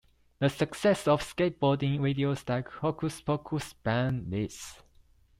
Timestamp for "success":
0.49-1.07